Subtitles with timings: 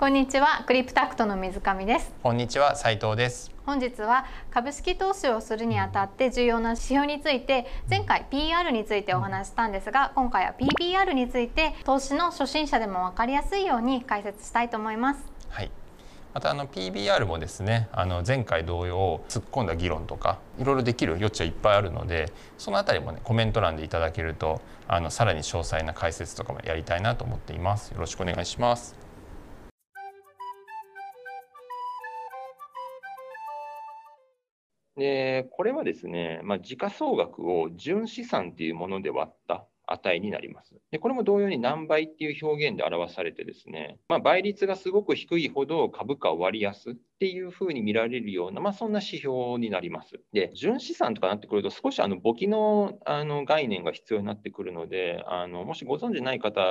[0.00, 2.10] こんにちはクリプタクトの水上です。
[2.22, 3.52] こんにちは斉藤です。
[3.66, 15.20] 本日は株式投資をするにあたって重要な指標について前回 PR についてお話したんですが今回は PBR について投資の初心者でも分かりやすいように解説したいと思います。
[15.50, 15.70] はい。
[16.32, 27.90] またあの PBR もですねあの前回同様突っ込んだ議論とかいろいろできる余地はいっぱいあるのでそのあたりもねコメント欄でいただけるとあのさらに詳細な解説とかもやりたいなと思っています。
[27.90, 28.96] よろしくお願いします
[34.96, 40.74] でこれはですね、まあ、時価総額を純資産というもので割った値になります。
[40.90, 50.18] でこれも同様に何倍っていう表現で表されてですね、まあ、倍率がすごく低いほど株価を割安っていうふうに見られるような、まあ、そんな指標になります。
[50.32, 56.62] で、純資産とかなってくると、少しあの簿記のあの概念が必要になってくるので、あのもしご存じない方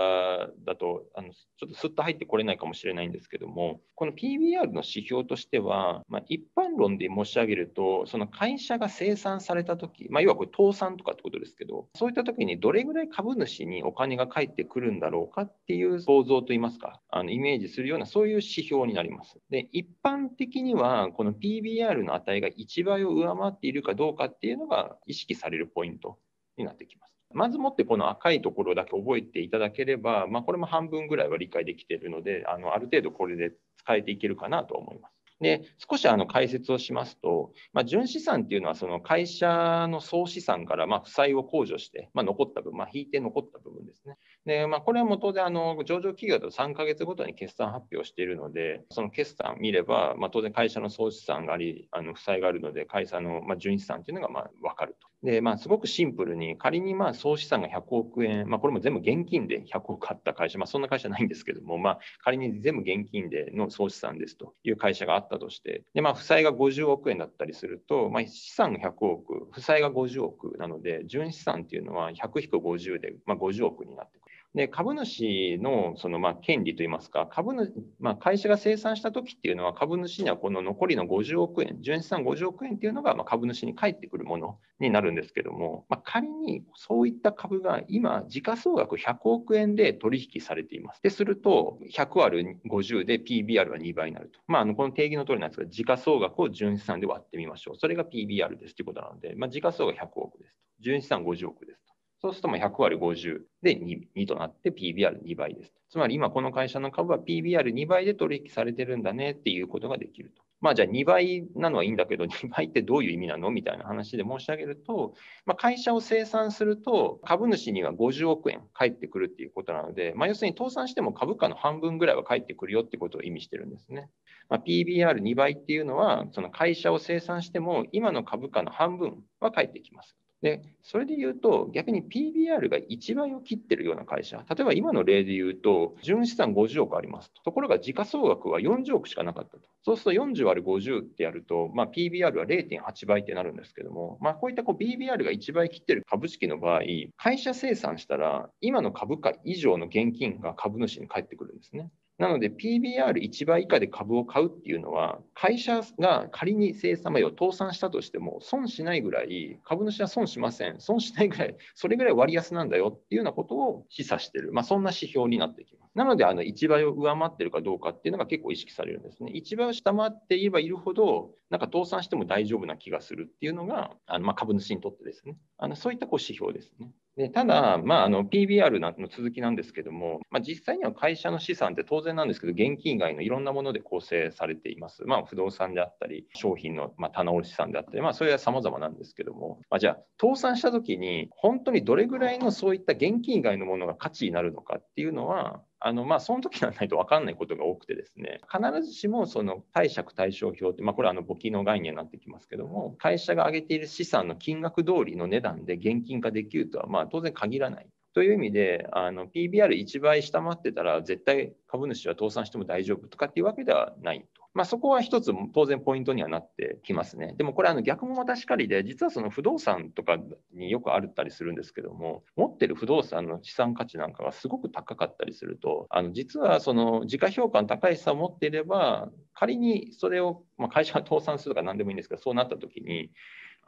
[0.66, 19.38] だとあの、ちょっとすっと入ってこれないかもしれないんですけども、この PBR の指標としては、まあ、一般論で申し上げると、その会社が生産されたとき、まあ、要はこれ倒産とかってことですけど、そういったときにどれぐらい株主にお金が返ってくるんだろうかっていう想像といいますか、あのイメージするような、そういう指標になります。
[19.52, 26.18] で、一般的には、この PBR の値が1倍を上回っているかどうかっていうのが意識されるポイント
[26.58, 27.14] になってきます。
[27.34, 35.19] まずもってこの赤いところだけ覚えていただければ、まあ、これも半分ぐらいは理解できているので、あのある程度これで使えていけるかなと思います。
[35.40, 44.18] で、少しあの解説をしますと、まあ、純資産っていうのは、その会社の総資産からま負債を控除して、まあ、残った分、まあ、引いて残った部分ですね。
[44.46, 55.09] で、まあ、これはもう当然、あの上場企業だと3ヶ月ごとに決算発表しているので、その決算見れば、ま、当然会社の総資産があり、あの負債があるので、会社のま純資産っていうのがまあ分かると。
[55.22, 74.19] で、まあ、すごくシンプルに、仮にまあ総資産が100億円、まあ、これも全部現金で100億あった会社、まあ、そんな会社ないんですけども、まあ、仮に全部現金での総資産ですという会社があったとして、でまあ、負債が50億円だったりすると、まあ、資産が100億、負債が50億なので、純資産っていうのは100-50で、まあ、50億になって。
[74.56, 91.04] で株主のそのまあ権利といいますか、株主まあ、会社が生産したときっていうのは、株主にはこの残りの50億円、純資産50億円っていうのがまあ株主に返ってくるものになるんですけども、まあ、仮にそういった株が今、時価総額100億円で取引されています。
[91.04, 94.40] ですると、100割る50で PBR は2倍になると。
[94.48, 97.76] まあ、あのこの定義の通りなんですが、時価総額を純資産で割ってみましょう。
[97.78, 100.64] それが PBR ですということなので、まあ、時価総額100億ですと。
[100.80, 101.89] 純資産50億です。
[102.22, 105.74] そうすると100割50で 2, 2となって PBR2 倍です。
[105.90, 110.44] つまり今この会社の株は PBR2 倍で取引されてるんだねっていうことができると。
[110.62, 115.14] まあじゃあ2倍なのはいいんだけど2倍ってどういう意味なのみたいな話で申し上げると、
[115.46, 124.10] まあ、会社を生産すると株主には50億円返ってくるっていうことなので、まあ、要するに倒産しても株価の半分ぐらいは返ってくるよってことを意味してるんですね。
[124.50, 130.18] まあ、PBR2 倍っていうのはその会社を生産しても今の株価の半分は返ってきます。
[130.42, 137.44] で、それで言うと、逆に PBR が1倍を切ってるような会社、例えば今の例で言うと、純資産50億ありますと。
[137.44, 139.68] ところが時価総額は40億しかなかったと。
[139.82, 146.82] そうすると40割る50ってやると、まあ、PBR は0.8倍ってなるんですけども、まあ、こういったこう BBR が1倍切ってる株式の場合、
[147.18, 151.90] 会社生産したら、今の株価以上の現金が株主に返ってくるんですね。
[152.20, 160.82] なので PBR1 倍以下で株を買うっていうのは、会社が仮に生産前を倒産したとしても、損しないぐらい、株主は損しません。
[160.82, 165.89] 損しないぐらい、それぐらい割安なんだよっていうようなことを示唆してる、まあ、そんな指標になってきます。
[165.96, 169.32] なので、あの1倍を上回ってるかどうかっていうのが結構意識されるんですね。
[169.34, 176.92] 1倍を下回っていればいるほど、なんか倒産しても大丈夫な気がするっていうのが、あのまあ株主にとってですね、あのそういったこう指標ですね。
[177.20, 185.04] でただ、まあ、あの PBR の続きなんですけども、まあ、実際には会社の資産って当然なんですけど、現金以外のいろんなもので構成されています。
[185.06, 207.88] まあ、不動産であったり、商品のまあ棚卸資産であったり、まあ、それは様々なんですけども、まあ、じゃあ、倒産したときに、本当にどれぐらいのそういった現金以外のものが価値になるのかっていうのは、あのまあその時にならないと分かんないことが多くてですね、必ずしもその貸借対照表って、まあ、これはあの簿記の概念になってきますけども、会社が上げている資産の金額通りの値段で現金化できるとはまあ当然限らない。
[208.14, 214.26] という意味で、PBR1 倍下回ってたら、絶対株主は倒産しても大丈夫とかっていうわけではない。
[214.56, 217.36] まあ、そこは一つ当然ポイントにはなってきますね。
[217.38, 220.18] でもこれあの逆もまたしかりで、実はその不動産とか
[220.54, 233.12] によくあるったりするんですけども、持ってる不動産の資産価値なんかがすごく高かったりすると、あの実はその時価評価の高い資産を持っていれば、仮にそれを、ま、会社が倒産するとか何でもいいんですけど、そうなった時に、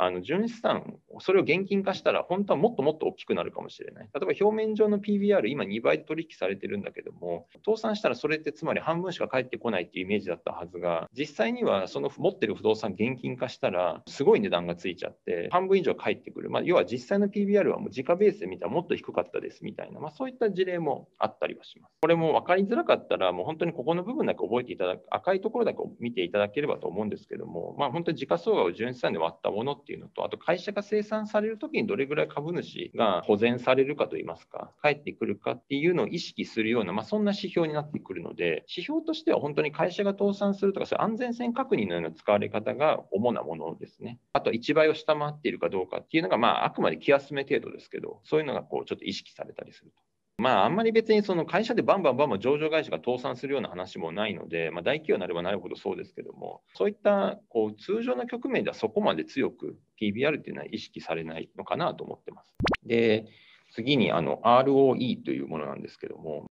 [0.03, 4.09] あの純資産、それを現金化したら、本当はもっともっと大きくなるかもしれない。
[4.11, 16.49] 例えば表面上の PBR、今2倍で取引されてるんだけども、倒産したらそれってつまり半分しか返ってこないっていうイメージだったはずが、実際にはその持ってる不動産現金化したら、すごい値段がついちゃって、半分以上返ってくる。
[16.49, 21.93] まあ、要は実際の PBR はもう時価ベースで見たらもっと低かったですみたいな、まあ、そういった事例もあったりはします。
[22.01, 44.17] これも分かりづらかったら、もう本当にここの部分だけ覚えていただく、赤いところだけ見ていただければと思うんですけども、まあ、本当に時価総額を純資産で割ったものっていうのと、あと会社が生産されるときにどれぐらい株主が保全されるかといいますか、返ってくるかっていうのを意識するような、まあ、そんな指標になってくるので、指標としては本当に会社が倒産するとか、そういう安全性確認のような使われ方が主なものですね。
[44.31, 50.10] あと1倍を下回っているかどうかっていうのが、まあ、あくまで気休め程度ですけど、そういうのがこうちょっと意識されたりすると。
[50.41, 62.55] まあ、あんまり別にその会社でバンバンバンバン上場会社が倒産するような話もないので、まあ、大企業になればなるほどそうですけども、そういったこう通常の局面ではそこまで強く PBR っていうのは意識されないのかなと思ってます。
[62.87, 63.27] で、
[63.71, 66.50] 次にあの ROE というものなんですけども、